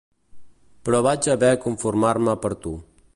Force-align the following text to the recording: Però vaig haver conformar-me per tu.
Però 0.89 1.01
vaig 1.09 1.29
haver 1.35 1.53
conformar-me 1.67 2.37
per 2.47 2.55
tu. 2.65 2.77